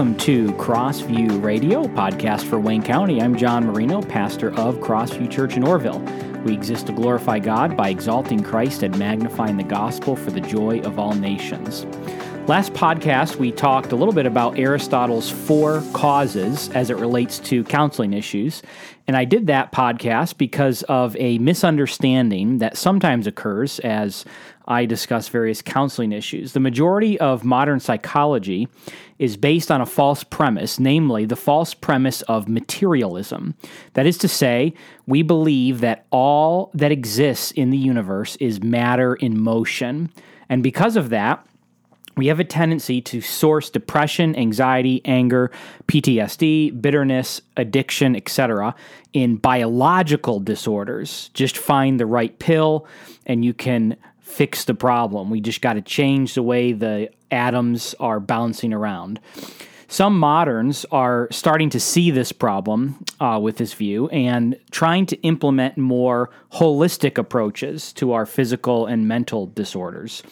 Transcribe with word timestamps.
welcome 0.00 0.16
to 0.16 0.46
Crossview 0.52 1.44
Radio, 1.44 1.84
podcast 1.84 2.44
for 2.44 2.58
Wayne 2.58 2.82
County. 2.82 3.20
I'm 3.20 3.36
John 3.36 3.66
Marino, 3.66 4.00
pastor 4.00 4.48
of 4.54 4.76
Crossview 4.76 5.30
Church 5.30 5.58
in 5.58 5.62
Orrville. 5.62 6.00
We 6.42 6.54
exist 6.54 6.86
to 6.86 6.92
glorify 6.94 7.38
God 7.38 7.76
by 7.76 7.90
exalting 7.90 8.42
Christ 8.42 8.82
and 8.82 8.98
magnifying 8.98 9.58
the 9.58 9.62
gospel 9.62 10.16
for 10.16 10.30
the 10.30 10.40
joy 10.40 10.80
of 10.84 10.98
all 10.98 11.12
nations. 11.12 11.84
Last 12.48 12.72
podcast, 12.72 13.36
we 13.36 13.52
talked 13.52 13.92
a 13.92 13.96
little 13.96 14.14
bit 14.14 14.24
about 14.24 14.58
Aristotle's 14.58 15.28
four 15.28 15.82
causes 15.92 16.70
as 16.70 16.88
it 16.88 16.96
relates 16.96 17.38
to 17.40 17.62
counseling 17.64 18.14
issues. 18.14 18.62
And 19.06 19.18
I 19.18 19.26
did 19.26 19.48
that 19.48 19.70
podcast 19.70 20.38
because 20.38 20.82
of 20.84 21.14
a 21.16 21.36
misunderstanding 21.40 22.56
that 22.56 22.78
sometimes 22.78 23.26
occurs 23.26 23.78
as 23.80 24.24
I 24.70 24.86
discuss 24.86 25.26
various 25.26 25.62
counseling 25.62 26.12
issues. 26.12 26.52
The 26.52 26.60
majority 26.60 27.18
of 27.18 27.42
modern 27.44 27.80
psychology 27.80 28.68
is 29.18 29.36
based 29.36 29.68
on 29.68 29.80
a 29.80 29.86
false 29.86 30.22
premise, 30.22 30.78
namely 30.78 31.26
the 31.26 31.34
false 31.34 31.74
premise 31.74 32.22
of 32.22 32.48
materialism. 32.48 33.56
That 33.94 34.06
is 34.06 34.16
to 34.18 34.28
say, 34.28 34.72
we 35.06 35.22
believe 35.22 35.80
that 35.80 36.06
all 36.12 36.70
that 36.72 36.92
exists 36.92 37.50
in 37.50 37.70
the 37.70 37.78
universe 37.78 38.36
is 38.36 38.62
matter 38.62 39.16
in 39.16 39.40
motion. 39.42 40.12
And 40.48 40.62
because 40.62 40.96
of 40.96 41.10
that, 41.10 41.44
we 42.16 42.28
have 42.28 42.38
a 42.38 42.44
tendency 42.44 43.00
to 43.00 43.20
source 43.20 43.70
depression, 43.70 44.36
anxiety, 44.36 45.00
anger, 45.04 45.50
PTSD, 45.88 46.80
bitterness, 46.80 47.40
addiction, 47.56 48.14
etc. 48.14 48.74
in 49.12 49.36
biological 49.36 50.38
disorders. 50.38 51.30
Just 51.34 51.58
find 51.58 51.98
the 51.98 52.06
right 52.06 52.38
pill 52.38 52.86
and 53.26 53.44
you 53.44 53.54
can 53.54 53.96
fix 54.30 54.64
the 54.64 54.74
problem. 54.74 55.30
We 55.30 55.40
just 55.40 55.60
got 55.60 55.74
to 55.74 55.82
change 55.82 56.34
the 56.34 56.42
way 56.42 56.72
the 56.72 57.10
atoms 57.30 57.94
are 58.00 58.20
bouncing 58.20 58.72
around. 58.72 59.20
Some 59.88 60.18
moderns 60.20 60.86
are 60.92 61.26
starting 61.32 61.68
to 61.70 61.80
see 61.80 62.12
this 62.12 62.30
problem 62.30 63.04
uh, 63.18 63.40
with 63.42 63.56
this 63.56 63.72
view 63.72 64.08
and 64.10 64.56
trying 64.70 65.04
to 65.06 65.20
implement 65.22 65.76
more 65.76 66.30
holistic 66.52 67.18
approaches 67.18 67.92
to 67.94 68.12
our 68.12 68.24
physical 68.24 68.86
and 68.86 69.08
mental 69.08 69.46
disorders. 69.46 70.22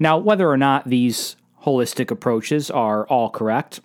Now, 0.00 0.18
whether 0.18 0.50
or 0.50 0.56
not 0.56 0.88
these 0.88 1.36
holistic 1.62 2.10
approaches 2.10 2.72
are 2.72 3.06
all 3.06 3.30
correct, 3.30 3.78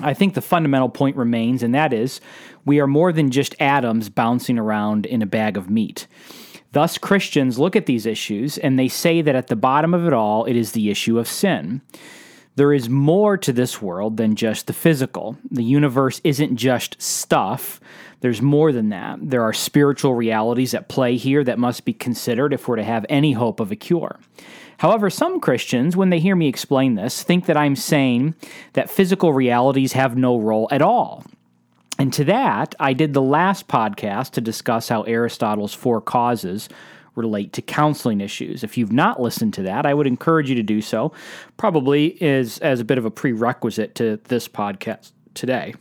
I 0.00 0.14
think 0.14 0.34
the 0.34 0.40
fundamental 0.40 0.88
point 0.88 1.16
remains, 1.16 1.64
and 1.64 1.74
that 1.74 1.92
is 1.92 2.20
we 2.64 2.78
are 2.78 2.86
more 2.86 3.12
than 3.12 3.32
just 3.32 3.54
atoms 3.60 4.08
bouncing 4.08 4.58
around 4.58 5.04
in 5.04 5.20
a 5.20 5.26
bag 5.26 5.56
of 5.56 5.68
meat. 5.68 6.06
Thus, 6.74 6.98
Christians 6.98 7.56
look 7.56 7.76
at 7.76 7.86
these 7.86 8.04
issues 8.04 8.58
and 8.58 8.76
they 8.76 8.88
say 8.88 9.22
that 9.22 9.36
at 9.36 9.46
the 9.46 9.54
bottom 9.54 9.94
of 9.94 10.06
it 10.06 10.12
all, 10.12 10.44
it 10.44 10.56
is 10.56 10.72
the 10.72 10.90
issue 10.90 11.20
of 11.20 11.28
sin. 11.28 11.82
There 12.56 12.72
is 12.72 12.88
more 12.88 13.36
to 13.38 13.52
this 13.52 13.80
world 13.80 14.16
than 14.16 14.34
just 14.34 14.66
the 14.66 14.72
physical. 14.72 15.36
The 15.52 15.62
universe 15.62 16.20
isn't 16.24 16.56
just 16.56 17.00
stuff, 17.00 17.80
there's 18.20 18.42
more 18.42 18.72
than 18.72 18.88
that. 18.88 19.18
There 19.22 19.42
are 19.42 19.52
spiritual 19.52 20.14
realities 20.14 20.74
at 20.74 20.88
play 20.88 21.16
here 21.16 21.44
that 21.44 21.58
must 21.60 21.84
be 21.84 21.92
considered 21.92 22.52
if 22.52 22.66
we're 22.66 22.76
to 22.76 22.82
have 22.82 23.06
any 23.08 23.32
hope 23.32 23.60
of 23.60 23.70
a 23.70 23.76
cure. 23.76 24.18
However, 24.78 25.10
some 25.10 25.38
Christians, 25.40 25.96
when 25.96 26.10
they 26.10 26.18
hear 26.18 26.34
me 26.34 26.48
explain 26.48 26.96
this, 26.96 27.22
think 27.22 27.46
that 27.46 27.56
I'm 27.56 27.76
saying 27.76 28.34
that 28.72 28.90
physical 28.90 29.32
realities 29.32 29.92
have 29.92 30.16
no 30.16 30.38
role 30.38 30.66
at 30.72 30.82
all. 30.82 31.24
And 31.98 32.12
to 32.14 32.24
that, 32.24 32.74
I 32.80 32.92
did 32.92 33.12
the 33.14 33.22
last 33.22 33.68
podcast 33.68 34.32
to 34.32 34.40
discuss 34.40 34.88
how 34.88 35.02
Aristotle's 35.02 35.74
four 35.74 36.00
causes 36.00 36.68
relate 37.14 37.52
to 37.52 37.62
counseling 37.62 38.20
issues. 38.20 38.64
If 38.64 38.76
you've 38.76 38.92
not 38.92 39.20
listened 39.22 39.54
to 39.54 39.62
that, 39.62 39.86
I 39.86 39.94
would 39.94 40.06
encourage 40.06 40.48
you 40.48 40.56
to 40.56 40.62
do 40.62 40.80
so, 40.80 41.12
probably 41.56 42.22
is 42.22 42.58
as 42.58 42.80
a 42.80 42.84
bit 42.84 42.98
of 42.98 43.04
a 43.04 43.10
prerequisite 43.10 43.94
to 43.96 44.18
this 44.24 44.48
podcast 44.48 45.12
today. 45.34 45.74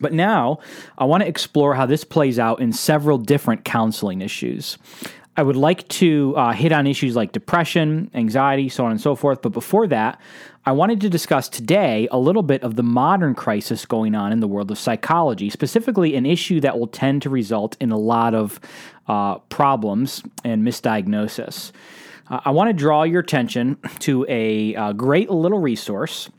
But 0.00 0.12
now, 0.12 0.60
I 0.96 1.04
want 1.04 1.22
to 1.22 1.28
explore 1.28 1.74
how 1.74 1.86
this 1.86 2.04
plays 2.04 2.38
out 2.38 2.60
in 2.60 2.72
several 2.72 3.18
different 3.18 3.64
counseling 3.64 4.20
issues. 4.20 4.78
I 5.38 5.42
would 5.42 5.54
like 5.54 5.86
to 5.88 6.34
uh, 6.36 6.52
hit 6.52 6.72
on 6.72 6.88
issues 6.88 7.14
like 7.14 7.30
depression, 7.30 8.10
anxiety, 8.12 8.68
so 8.68 8.84
on 8.84 8.90
and 8.90 9.00
so 9.00 9.14
forth. 9.14 9.40
But 9.40 9.50
before 9.50 9.86
that, 9.86 10.20
I 10.66 10.72
wanted 10.72 11.00
to 11.02 11.08
discuss 11.08 11.48
today 11.48 12.08
a 12.10 12.18
little 12.18 12.42
bit 12.42 12.64
of 12.64 12.74
the 12.74 12.82
modern 12.82 13.36
crisis 13.36 13.86
going 13.86 14.16
on 14.16 14.32
in 14.32 14.40
the 14.40 14.48
world 14.48 14.68
of 14.72 14.78
psychology, 14.78 15.48
specifically 15.48 16.16
an 16.16 16.26
issue 16.26 16.58
that 16.62 16.76
will 16.76 16.88
tend 16.88 17.22
to 17.22 17.30
result 17.30 17.76
in 17.78 17.92
a 17.92 17.96
lot 17.96 18.34
of 18.34 18.58
uh, 19.06 19.38
problems 19.48 20.24
and 20.42 20.66
misdiagnosis. 20.66 21.70
Uh, 22.28 22.40
I 22.44 22.50
want 22.50 22.70
to 22.70 22.74
draw 22.74 23.04
your 23.04 23.20
attention 23.20 23.76
to 24.00 24.26
a, 24.28 24.74
uh, 24.74 24.92
great 24.92 25.30
little 25.30 25.60
resource 25.60 26.30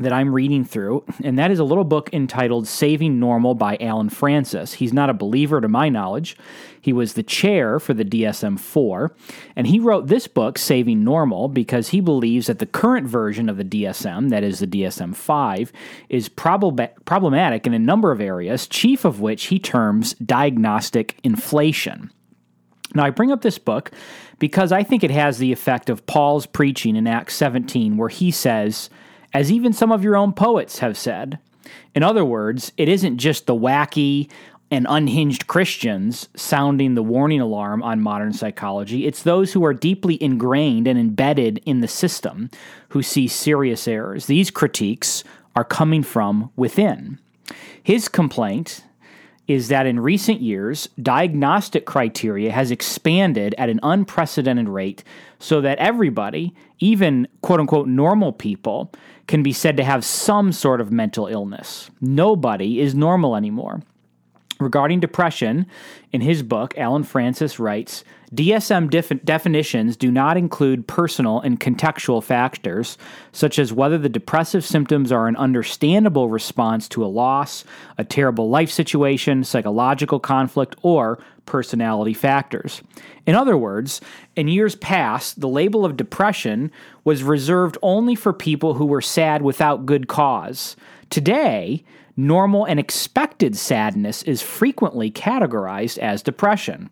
that 0.00 0.12
I'm 0.12 0.34
reading 0.34 0.64
through, 0.64 1.04
and 1.22 1.38
that 1.38 1.50
is 1.50 1.58
a 1.58 1.64
little 1.64 1.84
book 1.84 2.10
entitled 2.12 2.66
Saving 2.66 3.20
Normal 3.20 3.54
by 3.54 3.76
Allen 3.80 4.08
Frances. 4.08 4.74
He's 4.74 4.94
not 4.94 5.10
a 5.10 5.14
believer 5.14 5.60
to 5.60 5.68
my 5.68 5.90
knowledge. 5.90 6.36
He 6.80 6.92
was 6.94 7.12
the 7.12 7.22
chair 7.22 7.78
for 7.78 7.92
the 7.92 8.04
DSM 8.04 8.58
4, 8.58 9.14
and 9.54 9.66
he 9.66 9.78
wrote 9.78 10.06
this 10.06 10.26
book, 10.26 10.56
Saving 10.56 11.04
Normal, 11.04 11.48
because 11.48 11.90
he 11.90 12.00
believes 12.00 12.46
that 12.46 12.58
the 12.58 12.66
current 12.66 13.06
version 13.06 13.50
of 13.50 13.58
the 13.58 13.64
DSM, 13.64 14.30
that 14.30 14.42
is 14.42 14.60
the 14.60 14.66
DSM 14.66 15.14
5, 15.14 15.72
is 16.08 16.30
prob- 16.30 17.04
problematic 17.04 17.66
in 17.66 17.74
a 17.74 17.78
number 17.78 18.10
of 18.10 18.20
areas, 18.22 18.66
chief 18.66 19.04
of 19.04 19.20
which 19.20 19.44
he 19.46 19.58
terms 19.58 20.14
diagnostic 20.14 21.20
inflation. 21.22 22.10
Now, 22.94 23.04
I 23.04 23.10
bring 23.10 23.30
up 23.30 23.42
this 23.42 23.58
book 23.58 23.92
because 24.38 24.72
I 24.72 24.82
think 24.82 25.04
it 25.04 25.10
has 25.10 25.38
the 25.38 25.52
effect 25.52 25.90
of 25.90 26.06
Paul's 26.06 26.46
preaching 26.46 26.96
in 26.96 27.06
Acts 27.06 27.36
17, 27.36 27.96
where 27.96 28.08
he 28.08 28.30
says, 28.30 28.90
as 29.32 29.50
even 29.50 29.72
some 29.72 29.92
of 29.92 30.04
your 30.04 30.16
own 30.16 30.32
poets 30.32 30.78
have 30.80 30.96
said. 30.96 31.38
In 31.94 32.02
other 32.02 32.24
words, 32.24 32.72
it 32.76 32.88
isn't 32.88 33.18
just 33.18 33.46
the 33.46 33.54
wacky 33.54 34.30
and 34.70 34.86
unhinged 34.88 35.46
Christians 35.46 36.28
sounding 36.36 36.94
the 36.94 37.02
warning 37.02 37.40
alarm 37.40 37.82
on 37.82 38.00
modern 38.00 38.32
psychology. 38.32 39.06
It's 39.06 39.22
those 39.22 39.52
who 39.52 39.64
are 39.64 39.74
deeply 39.74 40.22
ingrained 40.22 40.86
and 40.86 40.98
embedded 40.98 41.60
in 41.66 41.80
the 41.80 41.88
system 41.88 42.50
who 42.90 43.02
see 43.02 43.26
serious 43.26 43.88
errors. 43.88 44.26
These 44.26 44.50
critiques 44.50 45.24
are 45.56 45.64
coming 45.64 46.02
from 46.02 46.50
within. 46.54 47.18
His 47.82 48.08
complaint 48.08 48.84
is 49.50 49.66
that 49.66 49.84
in 49.84 49.98
recent 49.98 50.40
years, 50.40 50.88
diagnostic 51.02 51.84
criteria 51.84 52.52
has 52.52 52.70
expanded 52.70 53.52
at 53.58 53.68
an 53.68 53.80
unprecedented 53.82 54.68
rate 54.68 55.02
so 55.40 55.60
that 55.60 55.76
everybody, 55.78 56.54
even 56.78 57.26
quote 57.42 57.58
unquote 57.58 57.88
normal 57.88 58.32
people, 58.32 58.92
can 59.26 59.42
be 59.42 59.52
said 59.52 59.76
to 59.76 59.82
have 59.82 60.04
some 60.04 60.52
sort 60.52 60.80
of 60.80 60.92
mental 60.92 61.26
illness. 61.26 61.90
Nobody 62.00 62.78
is 62.78 62.94
normal 62.94 63.34
anymore. 63.34 63.82
Regarding 64.60 65.00
depression, 65.00 65.66
in 66.12 66.20
his 66.20 66.42
book, 66.42 66.74
Allen 66.76 67.02
Frances 67.02 67.58
writes 67.58 68.04
DSM 68.34 68.90
def- 68.90 69.24
definitions 69.24 69.96
do 69.96 70.10
not 70.10 70.36
include 70.36 70.86
personal 70.86 71.40
and 71.40 71.58
contextual 71.58 72.22
factors, 72.22 72.98
such 73.32 73.58
as 73.58 73.72
whether 73.72 73.96
the 73.96 74.10
depressive 74.10 74.64
symptoms 74.64 75.10
are 75.10 75.26
an 75.26 75.36
understandable 75.36 76.28
response 76.28 76.88
to 76.90 77.04
a 77.04 77.08
loss, 77.08 77.64
a 77.96 78.04
terrible 78.04 78.50
life 78.50 78.70
situation, 78.70 79.42
psychological 79.42 80.20
conflict, 80.20 80.76
or 80.82 81.18
personality 81.46 82.14
factors. 82.14 82.82
In 83.26 83.34
other 83.34 83.56
words, 83.56 84.00
in 84.36 84.46
years 84.46 84.76
past, 84.76 85.40
the 85.40 85.48
label 85.48 85.84
of 85.84 85.96
depression 85.96 86.70
was 87.02 87.22
reserved 87.22 87.78
only 87.82 88.14
for 88.14 88.32
people 88.32 88.74
who 88.74 88.86
were 88.86 89.00
sad 89.00 89.42
without 89.42 89.86
good 89.86 90.06
cause. 90.06 90.76
Today, 91.08 91.82
normal 92.26 92.64
and 92.64 92.78
expected 92.78 93.56
sadness 93.56 94.22
is 94.22 94.42
frequently 94.42 95.10
categorized 95.10 95.98
as 95.98 96.22
depression. 96.22 96.90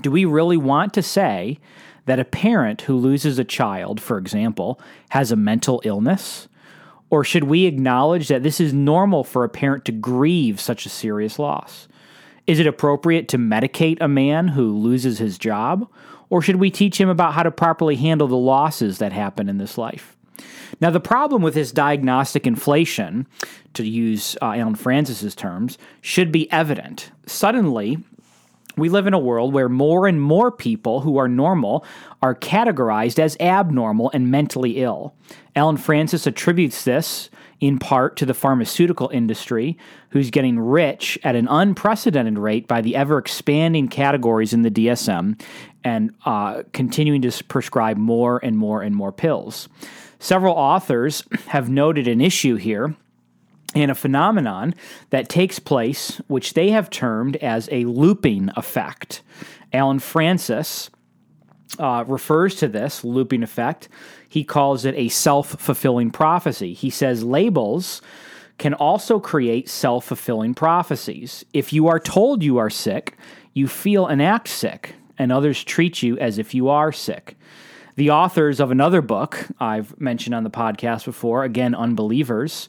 Do 0.00 0.10
we 0.10 0.24
really 0.24 0.56
want 0.56 0.94
to 0.94 1.02
say 1.02 1.58
that 2.06 2.20
a 2.20 2.24
parent 2.24 2.82
who 2.82 2.96
loses 2.96 3.38
a 3.38 3.44
child, 3.44 4.00
for 4.00 4.18
example, 4.18 4.80
has 5.10 5.30
a 5.30 5.36
mental 5.36 5.82
illness? 5.84 6.48
Or 7.10 7.24
should 7.24 7.44
we 7.44 7.66
acknowledge 7.66 8.28
that 8.28 8.42
this 8.42 8.60
is 8.60 8.72
normal 8.72 9.24
for 9.24 9.44
a 9.44 9.48
parent 9.48 9.84
to 9.86 9.92
grieve 9.92 10.60
such 10.60 10.86
a 10.86 10.90
serious 10.90 11.38
loss? 11.38 11.88
Is 12.46 12.58
it 12.58 12.66
appropriate 12.66 13.28
to 13.28 13.38
medicate 13.38 13.98
a 14.00 14.08
man 14.08 14.48
who 14.48 14.76
loses 14.76 15.18
his 15.18 15.38
job? 15.38 15.88
Or 16.30 16.40
should 16.40 16.56
we 16.56 16.70
teach 16.70 17.00
him 17.00 17.08
about 17.08 17.34
how 17.34 17.42
to 17.42 17.50
properly 17.50 17.96
handle 17.96 18.28
the 18.28 18.36
losses 18.36 18.98
that 18.98 19.12
happen 19.12 19.48
in 19.48 19.58
this 19.58 19.76
life? 19.76 20.16
Now, 20.80 20.90
the 20.90 21.00
problem 21.00 21.42
with 21.42 21.54
this 21.54 21.72
diagnostic 21.72 22.46
inflation, 22.46 23.26
to 23.74 23.86
use 23.86 24.36
uh, 24.40 24.52
Allen 24.56 24.74
Frances's 24.74 25.34
terms, 25.34 25.78
should 26.00 26.32
be 26.32 26.50
evident. 26.50 27.10
Suddenly, 27.26 27.98
we 28.76 28.88
live 28.88 29.06
in 29.06 29.14
a 29.14 29.18
world 29.18 29.52
where 29.52 29.68
more 29.68 30.06
and 30.06 30.20
more 30.20 30.50
people 30.50 31.00
who 31.00 31.18
are 31.18 31.28
normal 31.28 31.84
are 32.22 32.34
categorized 32.34 33.18
as 33.18 33.36
abnormal 33.40 34.10
and 34.14 34.30
mentally 34.30 34.82
ill. 34.82 35.14
Allen 35.54 35.76
Frances 35.76 36.26
attributes 36.26 36.84
this 36.84 37.30
in 37.60 37.78
part 37.78 38.16
to 38.16 38.24
the 38.24 38.34
pharmaceutical 38.34 39.10
industry, 39.10 39.76
who's 40.10 40.30
getting 40.30 40.58
rich 40.58 41.18
at 41.22 41.36
an 41.36 41.46
unprecedented 41.48 42.38
rate 42.38 42.66
by 42.66 42.80
the 42.80 42.96
ever 42.96 43.18
expanding 43.18 43.86
categories 43.86 44.54
in 44.54 44.62
the 44.62 44.70
DSM 44.70 45.38
and 45.84 46.14
uh, 46.24 46.62
continuing 46.72 47.20
to 47.22 47.44
prescribe 47.44 47.98
more 47.98 48.40
and 48.42 48.56
more 48.56 48.82
and 48.82 48.96
more 48.96 49.12
pills. 49.12 49.68
Several 50.20 50.54
authors 50.54 51.24
have 51.48 51.70
noted 51.70 52.06
an 52.06 52.20
issue 52.20 52.56
here 52.56 52.94
and 53.74 53.90
a 53.90 53.94
phenomenon 53.94 54.74
that 55.08 55.30
takes 55.30 55.58
place, 55.58 56.20
which 56.26 56.52
they 56.52 56.70
have 56.70 56.90
termed 56.90 57.36
as 57.36 57.70
a 57.72 57.86
looping 57.86 58.50
effect. 58.54 59.22
Allen 59.72 59.98
Frances 59.98 60.90
uh, 61.78 62.04
refers 62.06 62.54
to 62.56 62.68
this 62.68 63.02
looping 63.02 63.42
effect. 63.42 63.88
He 64.28 64.44
calls 64.44 64.84
it 64.84 64.94
a 64.94 65.08
self 65.08 65.48
fulfilling 65.58 66.10
prophecy. 66.10 66.74
He 66.74 66.90
says 66.90 67.24
labels 67.24 68.02
can 68.58 68.74
also 68.74 69.20
create 69.20 69.70
self 69.70 70.04
fulfilling 70.04 70.52
prophecies. 70.52 71.46
If 71.54 71.72
you 71.72 71.88
are 71.88 71.98
told 71.98 72.42
you 72.42 72.58
are 72.58 72.68
sick, 72.68 73.16
you 73.54 73.68
feel 73.68 74.06
and 74.06 74.20
act 74.20 74.48
sick, 74.48 74.96
and 75.16 75.32
others 75.32 75.64
treat 75.64 76.02
you 76.02 76.18
as 76.18 76.38
if 76.38 76.54
you 76.54 76.68
are 76.68 76.92
sick. 76.92 77.38
The 77.96 78.10
authors 78.10 78.60
of 78.60 78.70
another 78.70 79.02
book 79.02 79.46
I've 79.58 79.98
mentioned 80.00 80.34
on 80.34 80.44
the 80.44 80.50
podcast 80.50 81.04
before, 81.04 81.44
again, 81.44 81.74
unbelievers, 81.74 82.68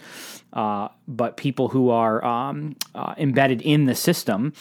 uh, 0.54 0.90
but 1.08 1.38
people 1.38 1.70
who 1.70 1.90
are 1.90 2.24
um, 2.26 2.76
uh, 2.96 3.14
embedded 3.18 3.62
in 3.62 3.86
the 3.86 3.96
system, 3.96 4.54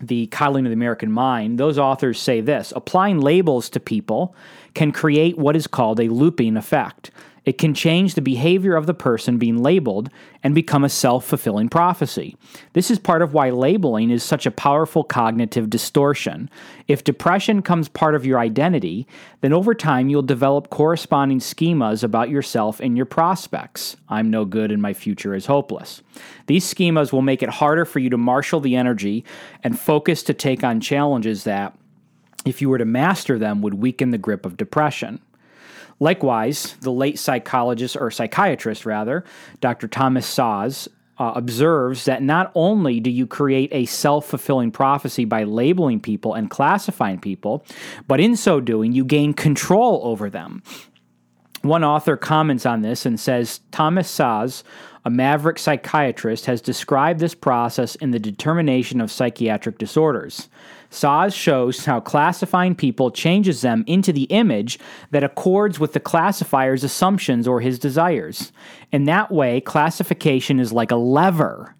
the 0.00 0.26
coddling 0.26 0.66
of 0.66 0.70
the 0.70 0.74
American 0.74 1.10
mind, 1.10 1.58
those 1.58 1.78
authors 1.78 2.20
say 2.20 2.40
this 2.40 2.72
applying 2.74 3.20
labels 3.20 3.70
to 3.70 3.80
people 3.80 4.34
can 4.74 4.92
create 4.92 5.38
what 5.38 5.56
is 5.56 5.66
called 5.66 6.00
a 6.00 6.08
looping 6.08 6.56
effect. 6.56 7.10
It 7.44 7.58
can 7.58 7.74
change 7.74 8.14
the 8.14 8.22
behavior 8.22 8.74
of 8.74 8.86
the 8.86 8.94
person 8.94 9.36
being 9.38 9.62
labeled 9.62 10.08
and 10.42 10.54
become 10.54 10.82
a 10.84 10.88
self 10.88 11.26
fulfilling 11.26 11.68
prophecy. 11.68 12.36
This 12.72 12.90
is 12.90 12.98
part 12.98 13.22
of 13.22 13.34
why 13.34 13.50
labeling 13.50 14.10
is 14.10 14.22
such 14.22 14.46
a 14.46 14.50
powerful 14.50 15.04
cognitive 15.04 15.68
distortion. 15.68 16.48
If 16.88 17.04
depression 17.04 17.62
comes 17.62 17.88
part 17.88 18.14
of 18.14 18.24
your 18.24 18.38
identity, 18.38 19.06
then 19.42 19.52
over 19.52 19.74
time 19.74 20.08
you'll 20.08 20.22
develop 20.22 20.70
corresponding 20.70 21.38
schemas 21.38 22.02
about 22.02 22.30
yourself 22.30 22.80
and 22.80 22.96
your 22.96 23.06
prospects. 23.06 23.96
I'm 24.08 24.30
no 24.30 24.44
good 24.44 24.70
and 24.70 24.80
my 24.80 24.94
future 24.94 25.34
is 25.34 25.46
hopeless. 25.46 26.02
These 26.46 26.72
schemas 26.72 27.12
will 27.12 27.22
make 27.22 27.42
it 27.42 27.48
harder 27.50 27.84
for 27.84 27.98
you 27.98 28.10
to 28.10 28.18
marshal 28.18 28.60
the 28.60 28.76
energy 28.76 29.24
and 29.62 29.78
focus 29.78 30.22
to 30.24 30.34
take 30.34 30.64
on 30.64 30.80
challenges 30.80 31.44
that, 31.44 31.76
if 32.44 32.60
you 32.60 32.68
were 32.68 32.78
to 32.78 32.84
master 32.84 33.38
them, 33.38 33.62
would 33.62 33.74
weaken 33.74 34.10
the 34.10 34.18
grip 34.18 34.44
of 34.46 34.56
depression. 34.56 35.20
Likewise, 36.00 36.76
the 36.80 36.92
late 36.92 37.18
psychologist, 37.18 37.96
or 37.96 38.10
psychiatrist 38.10 38.84
rather, 38.84 39.24
Dr. 39.60 39.88
Thomas 39.88 40.26
Szasz, 40.32 40.88
uh, 41.18 41.32
observes 41.36 42.06
that 42.06 42.22
not 42.22 42.50
only 42.54 42.98
do 43.00 43.10
you 43.10 43.26
create 43.26 43.70
a 43.72 43.86
self 43.86 44.26
fulfilling 44.26 44.70
prophecy 44.70 45.24
by 45.24 45.44
labeling 45.44 46.00
people 46.00 46.34
and 46.34 46.50
classifying 46.50 47.20
people, 47.20 47.64
but 48.08 48.20
in 48.20 48.36
so 48.36 48.60
doing, 48.60 48.92
you 48.92 49.04
gain 49.04 49.32
control 49.32 50.00
over 50.04 50.28
them. 50.28 50.62
One 51.64 51.82
author 51.82 52.18
comments 52.18 52.66
on 52.66 52.82
this 52.82 53.06
and 53.06 53.18
says 53.18 53.60
Thomas 53.70 54.14
Szasz, 54.14 54.64
a 55.06 55.08
maverick 55.08 55.58
psychiatrist, 55.58 56.44
has 56.44 56.60
described 56.60 57.20
this 57.20 57.34
process 57.34 57.94
in 57.94 58.10
the 58.10 58.18
determination 58.18 59.00
of 59.00 59.10
psychiatric 59.10 59.78
disorders. 59.78 60.50
Szasz 60.90 61.34
shows 61.34 61.86
how 61.86 62.00
classifying 62.00 62.74
people 62.74 63.10
changes 63.10 63.62
them 63.62 63.82
into 63.86 64.12
the 64.12 64.24
image 64.24 64.78
that 65.10 65.24
accords 65.24 65.80
with 65.80 65.94
the 65.94 66.00
classifier's 66.00 66.84
assumptions 66.84 67.48
or 67.48 67.62
his 67.62 67.78
desires. 67.78 68.52
In 68.92 69.04
that 69.04 69.32
way, 69.32 69.62
classification 69.62 70.60
is 70.60 70.70
like 70.70 70.90
a 70.90 70.96
lever. 70.96 71.74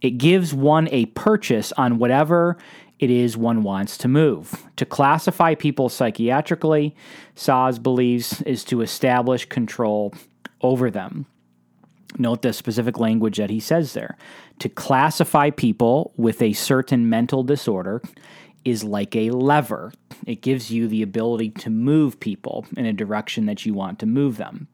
It 0.00 0.12
gives 0.12 0.54
one 0.54 0.88
a 0.92 1.06
purchase 1.06 1.72
on 1.72 1.98
whatever 1.98 2.56
it 2.98 3.10
is 3.10 3.36
one 3.36 3.62
wants 3.62 3.98
to 3.98 4.08
move. 4.08 4.66
To 4.76 4.86
classify 4.86 5.54
people 5.54 5.88
psychiatrically, 5.88 6.94
Szasz 7.34 7.82
believes, 7.82 8.42
is 8.42 8.64
to 8.64 8.80
establish 8.80 9.46
control 9.46 10.14
over 10.62 10.90
them. 10.90 11.26
Note 12.18 12.42
the 12.42 12.52
specific 12.52 12.98
language 12.98 13.36
that 13.36 13.50
he 13.50 13.60
says 13.60 13.92
there. 13.92 14.16
To 14.60 14.68
classify 14.68 15.50
people 15.50 16.12
with 16.16 16.40
a 16.40 16.54
certain 16.54 17.10
mental 17.10 17.42
disorder 17.42 18.00
is 18.64 18.82
like 18.82 19.14
a 19.14 19.30
lever. 19.30 19.92
It 20.26 20.40
gives 20.40 20.70
you 20.70 20.88
the 20.88 21.02
ability 21.02 21.50
to 21.50 21.70
move 21.70 22.18
people 22.18 22.66
in 22.76 22.86
a 22.86 22.92
direction 22.92 23.46
that 23.46 23.66
you 23.66 23.74
want 23.74 23.98
to 23.98 24.06
move 24.06 24.38
them. 24.38 24.68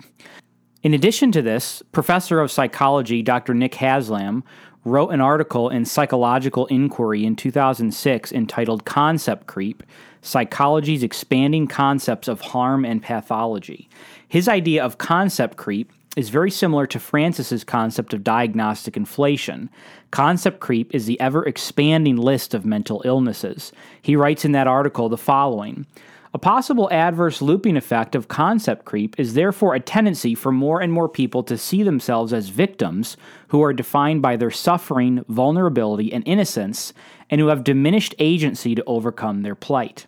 In 0.83 0.95
addition 0.95 1.31
to 1.31 1.43
this, 1.43 1.81
professor 1.93 2.41
of 2.41 2.51
psychology 2.51 3.23
Dr. 3.23 3.55
Nick 3.55 3.77
Haslam 3.77 4.43
wrote 4.85 5.11
an 5.11 5.21
article 5.21 5.69
in 5.69 5.85
Psychological 5.85 6.67
Inquiry 6.67 7.25
in 7.25 7.37
2006 7.37 8.33
entitled 8.33 8.85
Concept 8.85 9.47
Creep 9.47 9.85
Psychology's 10.23 11.05
Expanding 11.05 11.69
Concepts 11.69 12.27
of 12.27 12.41
Harm 12.41 12.85
and 12.85 13.01
Pathology. 13.01 13.89
His 14.27 14.49
idea 14.49 14.85
of 14.85 14.99
concept 14.99 15.57
creep 15.57 15.93
is 16.17 16.31
very 16.31 16.51
similar 16.51 16.87
to 16.89 16.99
Frances's 16.99 17.63
concept 17.63 18.13
of 18.13 18.25
diagnostic 18.25 18.97
inflation. 18.97 19.71
Concept 20.11 20.59
creep 20.59 20.93
is 20.93 21.07
the 21.07 21.19
ever 21.21 21.45
expanding 21.47 22.17
list 22.17 22.55
of 22.55 22.65
mental 22.65 23.03
illnesses. 23.05 23.71
He 24.01 24.17
writes 24.17 24.45
in 24.45 24.51
that 24.53 24.67
article 24.67 25.09
the 25.09 25.17
following 25.17 25.87
A 26.35 26.39
possible 26.39 26.89
adverse 26.91 27.43
looping 27.43 27.77
effect 27.77 28.15
of 28.15 28.29
concept 28.29 28.87
creep 28.87 29.21
is 29.21 29.35
therefore 29.35 29.75
a 29.75 29.81
tendency 29.81 30.35
for 30.35 30.51
more 30.51 30.81
and 30.81 30.91
more 30.91 31.09
people 31.09 31.43
to 31.43 31.59
see 31.59 31.83
themselves 31.83 32.33
as 32.33 32.49
victims 32.49 33.19
who 33.49 33.63
are 33.63 33.75
defined 33.75 34.23
by 34.23 34.37
their 34.37 34.51
suffering, 34.51 35.25
vulnerability, 35.29 36.11
and 36.11 36.27
innocence, 36.27 36.95
and 37.29 37.39
who 37.39 37.49
have 37.49 37.65
diminished 37.65 38.15
agency 38.19 38.75
to 38.75 38.83
overcome 38.87 39.43
their 39.43 39.55
plight. 39.55 40.07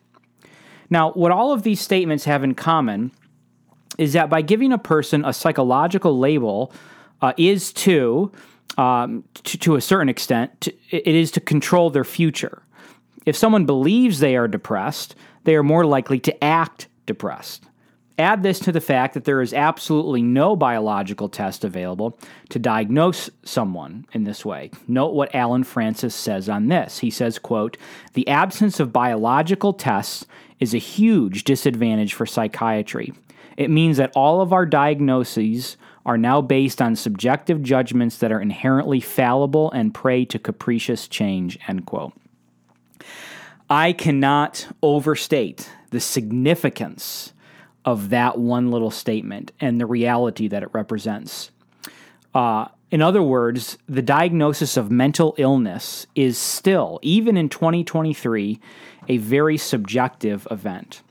Now, 0.89 1.13
what 1.13 1.31
all 1.31 1.53
of 1.53 1.63
these 1.63 1.81
statements 1.81 2.25
have 2.25 2.43
in 2.43 2.55
common 2.55 3.13
is 3.99 4.15
that 4.15 4.31
by 4.31 4.41
giving 4.41 4.73
a 4.73 4.79
person 4.79 5.27
a 5.27 5.33
psychological 5.33 6.19
label 6.19 6.73
uh, 7.21 7.35
is 7.37 7.71
to, 7.73 8.33
um, 8.79 9.25
to, 9.35 9.59
to 9.59 9.77
a 9.77 9.81
certain 9.81 10.09
extent, 10.09 10.59
to, 10.63 10.75
it 10.91 11.15
is 11.15 11.31
to 11.33 11.41
control 11.41 11.91
their 11.91 12.05
future. 12.05 12.63
If 13.25 13.37
someone 13.37 13.67
believes 13.67 14.19
they 14.19 14.37
are 14.37 14.49
depressed, 14.49 15.15
they 15.45 15.55
are 15.55 15.63
more 15.63 15.85
likely 15.85 16.19
to 16.21 16.45
act 16.45 16.89
depressed. 17.07 17.65
Add 18.17 18.45
this 18.45 18.61
to 18.61 18.71
the 18.71 18.81
fact 18.81 19.15
that 19.15 19.25
there 19.25 19.41
is 19.41 19.53
absolutely 19.53 20.23
no 20.23 20.55
biological 20.55 21.29
test 21.29 21.65
available 21.65 22.17
to 22.51 22.61
diagnose 22.61 23.29
someone 23.43 24.07
in 24.13 24.23
this 24.23 24.45
way. 24.45 24.71
Note 24.87 25.15
what 25.15 25.35
Allen 25.35 25.65
Frances 25.65 26.15
says 26.15 26.49
on 26.49 26.69
this. 26.69 27.01
He 27.01 27.11
says, 27.11 27.41
quote, 27.41 27.77
"The 28.13 28.29
absence 28.29 28.79
of 28.79 28.93
biological 28.93 29.73
tests 29.73 30.27
is 30.61 30.75
a 30.75 30.79
huge 30.79 31.43
disadvantage 31.43 32.15
for 32.15 32.25
psychiatry. 32.25 33.13
It 33.57 33.69
means 33.71 33.97
that 33.97 34.13
all 34.15 34.41
of 34.41 34.53
our 34.53 34.65
diagnoses 34.65 35.77
are 36.07 36.19
now 36.19 36.41
based 36.41 36.81
on 36.81 36.95
subjective 36.95 37.63
judgments 37.63 38.19
that 38.19 38.31
are 38.31 38.41
inherently 38.41 39.01
fallible 39.01 39.73
and 39.73 39.93
prey 39.93 40.25
to 40.27 40.39
capricious 40.39 41.09
change. 41.09 41.59
End 41.67 41.85
quote. 41.85 42.13
I 43.69 43.93
cannot 43.93 44.69
overstate 44.83 45.71
the 45.91 46.01
significance 46.01 47.33
of 47.85 48.11
that 48.11 48.39
one 48.39 48.71
little 48.71 48.91
statement 48.91 49.53
and 49.61 49.81
the 49.81 49.87
reality 49.87 50.49
that 50.49 50.63
it 50.63 50.71
represents. 50.73 51.51
Uh, 52.35 52.67
in 52.91 53.03
other 53.03 53.23
words, 53.23 53.79
the 53.89 54.03
diagnosis 54.03 54.77
of 54.77 54.91
mental 54.91 55.35
illness 55.39 56.07
is 56.15 56.39
still, 56.39 56.99
even 57.03 57.37
in 57.37 57.49
2023, 57.49 58.61
a 59.09 59.17
very 59.19 59.57
subjective 59.57 60.47
event. 60.51 61.03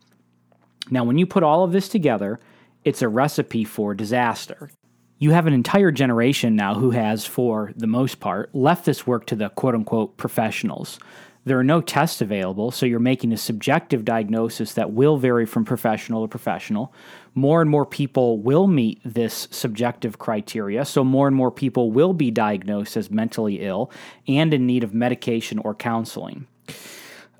Now, 0.90 1.04
when 1.04 1.18
you 1.18 1.26
put 1.26 1.44
all 1.44 1.64
of 1.64 1.72
this 1.72 1.90
together, 1.90 2.40
it's 2.84 3.02
a 3.02 3.10
recipe 3.10 3.64
for 3.64 3.94
disaster. 3.94 4.70
You 5.18 5.32
have 5.32 5.48
an 5.48 5.54
entire 5.54 5.92
generation 5.92 6.56
now 6.56 6.76
who 6.76 6.92
has, 6.92 7.26
for 7.26 7.72
the 7.76 7.88
most 7.88 8.20
part, 8.20 8.54
left 8.54 8.86
this 8.86 9.08
work 9.08 9.26
to 9.28 9.36
the 9.36 9.50
quote 9.50 9.76
unquote 9.76 10.18
professionals. 10.18 11.00
There 11.46 11.60
are 11.60 11.64
no 11.64 11.82
tests 11.82 12.22
available, 12.22 12.72
so 12.72 12.86
you're 12.86 13.00
making 13.00 13.34
a 13.34 13.38
subjective 13.38 14.06
diagnosis 14.06 14.74
that 14.74 14.94
will 14.94 15.18
vary 15.18 15.46
from 15.46 15.66
professional 15.66 16.22
to 16.24 16.28
professional. 16.30 16.94
More 17.36 17.62
and 17.62 17.70
more 17.70 17.86
people 17.86 18.38
will 18.40 18.68
meet 18.68 19.02
this 19.04 19.50
subjective 19.52 20.18
criteria, 20.18 20.86
so 20.86 21.04
more 21.04 21.28
and 21.28 21.36
more 21.36 21.52
people 21.52 21.92
will 21.92 22.14
be 22.14 22.32
diagnosed 22.32 22.96
as 22.96 23.12
mentally 23.12 23.60
ill 23.60 23.92
and 24.26 24.54
in 24.54 24.66
need 24.66 24.86
of 24.86 24.94
medication 24.94 25.60
or 25.60 25.76
counseling. 25.76 26.48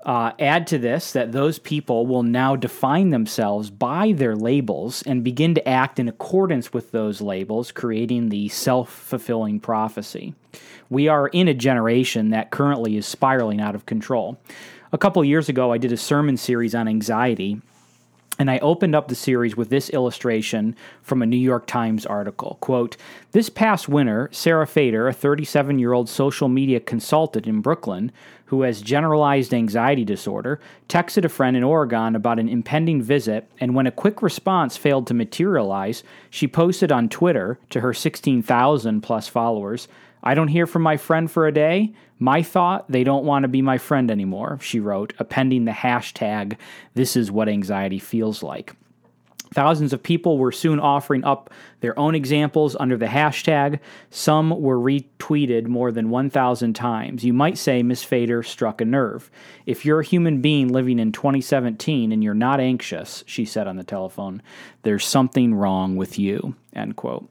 Uh, 0.04 0.32
add 0.38 0.66
to 0.66 0.76
this 0.76 1.12
that 1.12 1.32
those 1.32 1.58
people 1.58 2.06
will 2.06 2.22
now 2.22 2.54
define 2.54 3.08
themselves 3.08 3.70
by 3.70 4.12
their 4.12 4.36
labels 4.36 5.02
and 5.06 5.24
begin 5.24 5.54
to 5.54 5.66
act 5.66 5.98
in 5.98 6.08
accordance 6.08 6.74
with 6.74 6.90
those 6.90 7.22
labels, 7.22 7.72
creating 7.72 8.28
the 8.28 8.48
self 8.48 8.90
fulfilling 8.90 9.58
prophecy. 9.58 10.34
We 10.90 11.08
are 11.08 11.28
in 11.28 11.48
a 11.48 11.54
generation 11.54 12.30
that 12.30 12.50
currently 12.50 12.98
is 12.98 13.06
spiraling 13.06 13.62
out 13.62 13.74
of 13.74 13.86
control. 13.86 14.38
A 14.92 14.98
couple 14.98 15.24
years 15.24 15.48
ago, 15.48 15.72
I 15.72 15.78
did 15.78 15.90
a 15.90 15.96
sermon 15.96 16.36
series 16.36 16.74
on 16.74 16.86
anxiety, 16.86 17.60
And 18.38 18.50
I 18.50 18.58
opened 18.58 18.96
up 18.96 19.06
the 19.06 19.14
series 19.14 19.56
with 19.56 19.70
this 19.70 19.90
illustration 19.90 20.74
from 21.02 21.22
a 21.22 21.26
New 21.26 21.36
York 21.36 21.66
Times 21.66 22.04
article. 22.04 22.58
Quote, 22.60 22.96
This 23.30 23.48
past 23.48 23.88
winter, 23.88 24.28
Sarah 24.32 24.66
Fader, 24.66 25.06
a 25.06 25.12
37 25.12 25.78
year 25.78 25.92
old 25.92 26.08
social 26.08 26.48
media 26.48 26.80
consultant 26.80 27.46
in 27.46 27.60
Brooklyn 27.60 28.10
who 28.46 28.62
has 28.62 28.82
generalized 28.82 29.54
anxiety 29.54 30.04
disorder, 30.04 30.60
texted 30.88 31.24
a 31.24 31.28
friend 31.28 31.56
in 31.56 31.64
Oregon 31.64 32.14
about 32.14 32.38
an 32.38 32.48
impending 32.48 33.02
visit, 33.02 33.50
and 33.58 33.74
when 33.74 33.86
a 33.86 33.92
quick 33.92 34.22
response 34.22 34.76
failed 34.76 35.06
to 35.06 35.14
materialize, 35.14 36.02
she 36.30 36.46
posted 36.46 36.92
on 36.92 37.08
Twitter 37.08 37.58
to 37.70 37.80
her 37.80 37.94
16,000 37.94 39.00
plus 39.00 39.28
followers 39.28 39.88
I 40.24 40.34
don't 40.34 40.48
hear 40.48 40.66
from 40.66 40.82
my 40.82 40.96
friend 40.96 41.30
for 41.30 41.46
a 41.46 41.52
day. 41.52 41.92
My 42.18 42.42
thought, 42.42 42.90
they 42.90 43.04
don't 43.04 43.26
want 43.26 43.42
to 43.42 43.48
be 43.48 43.60
my 43.60 43.76
friend 43.76 44.10
anymore, 44.10 44.58
she 44.62 44.80
wrote, 44.80 45.12
appending 45.18 45.66
the 45.66 45.72
hashtag, 45.72 46.56
This 46.94 47.14
is 47.14 47.30
what 47.30 47.48
anxiety 47.48 47.98
feels 47.98 48.42
like. 48.42 48.74
Thousands 49.52 49.92
of 49.92 50.02
people 50.02 50.36
were 50.36 50.50
soon 50.50 50.80
offering 50.80 51.22
up 51.22 51.48
their 51.78 51.96
own 51.96 52.16
examples 52.16 52.74
under 52.80 52.96
the 52.96 53.06
hashtag. 53.06 53.78
Some 54.10 54.50
were 54.60 54.78
retweeted 54.78 55.68
more 55.68 55.92
than 55.92 56.10
1,000 56.10 56.72
times. 56.72 57.24
You 57.24 57.32
might 57.32 57.56
say 57.56 57.82
Miss 57.82 58.02
Fader 58.02 58.42
struck 58.42 58.80
a 58.80 58.84
nerve. 58.84 59.30
If 59.64 59.84
you're 59.84 60.00
a 60.00 60.04
human 60.04 60.40
being 60.40 60.68
living 60.68 60.98
in 60.98 61.12
2017 61.12 62.10
and 62.10 62.24
you're 62.24 62.34
not 62.34 62.58
anxious, 62.58 63.22
she 63.28 63.44
said 63.44 63.68
on 63.68 63.76
the 63.76 63.84
telephone, 63.84 64.42
there's 64.82 65.04
something 65.04 65.54
wrong 65.54 65.94
with 65.94 66.18
you. 66.18 66.56
End 66.72 66.96
quote. 66.96 67.30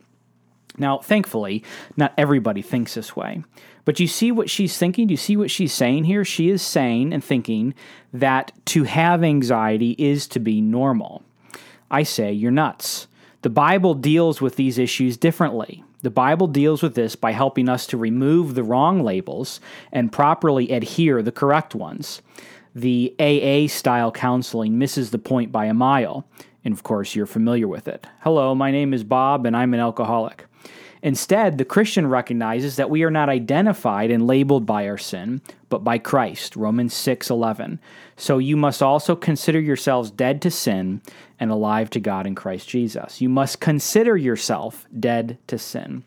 Now, 0.77 0.97
thankfully, 0.97 1.63
not 1.95 2.13
everybody 2.17 2.61
thinks 2.61 2.95
this 2.95 3.15
way. 3.15 3.43
But 3.85 3.99
you 3.99 4.07
see 4.07 4.31
what 4.31 4.49
she's 4.49 4.77
thinking? 4.77 5.09
You 5.09 5.17
see 5.17 5.35
what 5.35 5.51
she's 5.51 5.73
saying 5.73 6.05
here? 6.05 6.23
She 6.23 6.49
is 6.49 6.61
saying 6.61 7.13
and 7.13 7.23
thinking 7.23 7.73
that 8.13 8.51
to 8.67 8.83
have 8.83 9.23
anxiety 9.23 9.91
is 9.97 10.27
to 10.29 10.39
be 10.39 10.61
normal. 10.61 11.23
I 11.91 12.03
say 12.03 12.31
you're 12.31 12.51
nuts. 12.51 13.07
The 13.41 13.49
Bible 13.49 13.93
deals 13.93 14.39
with 14.41 14.55
these 14.55 14.77
issues 14.77 15.17
differently. 15.17 15.83
The 16.01 16.09
Bible 16.09 16.47
deals 16.47 16.81
with 16.81 16.95
this 16.95 17.15
by 17.15 17.31
helping 17.31 17.69
us 17.69 17.85
to 17.87 17.97
remove 17.97 18.55
the 18.55 18.63
wrong 18.63 19.03
labels 19.03 19.59
and 19.91 20.11
properly 20.11 20.69
adhere 20.71 21.21
the 21.21 21.31
correct 21.31 21.75
ones. 21.75 22.21
The 22.73 23.13
AA 23.19 23.67
style 23.67 24.11
counseling 24.11 24.77
misses 24.77 25.11
the 25.11 25.17
point 25.17 25.51
by 25.51 25.65
a 25.65 25.73
mile. 25.73 26.25
And 26.65 26.73
of 26.73 26.83
course, 26.83 27.15
you're 27.15 27.25
familiar 27.25 27.67
with 27.67 27.87
it. 27.87 28.07
Hello, 28.21 28.55
my 28.55 28.71
name 28.71 28.93
is 28.93 29.03
Bob, 29.03 29.45
and 29.45 29.55
I'm 29.55 29.73
an 29.73 29.79
alcoholic. 29.79 30.45
Instead, 31.03 31.57
the 31.57 31.65
Christian 31.65 32.07
recognizes 32.07 32.77
that 32.77 32.89
we 32.89 33.03
are 33.03 33.11
not 33.11 33.27
identified 33.27 34.09
and 34.09 34.25
labeled 34.25 34.65
by 34.65 34.87
our 34.87 34.97
sin, 34.97 35.41
but 35.67 35.83
by 35.83 35.97
Christ, 35.97 36.55
Romans 36.55 36.93
6:11. 36.93 37.79
So 38.15 38.37
you 38.37 38.55
must 38.55 38.81
also 38.81 39.13
consider 39.13 39.59
yourselves 39.59 40.09
dead 40.09 40.41
to 40.43 40.49
sin 40.49 41.01
and 41.37 41.51
alive 41.51 41.89
to 41.89 41.99
God 41.99 42.25
in 42.25 42.35
Christ 42.35 42.69
Jesus. 42.69 43.19
You 43.19 43.27
must 43.27 43.59
consider 43.59 44.15
yourself 44.15 44.87
dead 44.97 45.37
to 45.47 45.57
sin. 45.57 46.03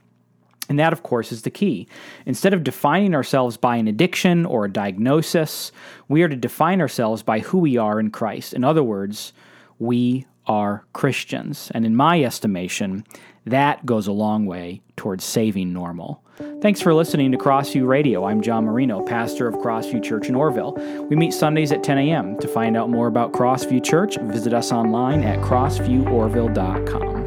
And 0.70 0.78
that, 0.78 0.94
of 0.94 1.02
course, 1.02 1.30
is 1.30 1.42
the 1.42 1.50
key. 1.50 1.86
Instead 2.24 2.54
of 2.54 2.64
defining 2.64 3.14
ourselves 3.14 3.58
by 3.58 3.76
an 3.76 3.86
addiction 3.86 4.46
or 4.46 4.64
a 4.64 4.72
diagnosis, 4.72 5.72
we 6.08 6.22
are 6.22 6.28
to 6.28 6.36
define 6.36 6.80
ourselves 6.80 7.22
by 7.22 7.40
who 7.40 7.58
we 7.58 7.76
are 7.76 8.00
in 8.00 8.10
Christ. 8.10 8.54
In 8.54 8.64
other 8.64 8.82
words, 8.82 9.34
we 9.78 10.24
are 10.46 10.84
Christians. 10.92 11.70
And 11.74 11.84
in 11.84 11.94
my 11.94 12.22
estimation, 12.22 13.04
that 13.46 13.86
goes 13.86 14.06
a 14.06 14.12
long 14.12 14.46
way 14.46 14.82
towards 14.96 15.24
saving 15.24 15.72
normal. 15.72 16.22
Thanks 16.60 16.82
for 16.82 16.92
listening 16.92 17.32
to 17.32 17.38
Crossview 17.38 17.86
Radio. 17.86 18.24
I'm 18.24 18.42
John 18.42 18.64
Marino, 18.64 19.02
pastor 19.02 19.48
of 19.48 19.54
Crossview 19.56 20.02
Church 20.02 20.28
in 20.28 20.34
Orrville. 20.34 21.08
We 21.08 21.16
meet 21.16 21.32
Sundays 21.32 21.72
at 21.72 21.82
10 21.82 21.96
a.m. 21.98 22.38
To 22.40 22.48
find 22.48 22.76
out 22.76 22.90
more 22.90 23.06
about 23.06 23.32
Crossview 23.32 23.82
Church, 23.82 24.18
visit 24.18 24.52
us 24.52 24.70
online 24.72 25.22
at 25.22 25.38
crossvieworville.com. 25.40 27.25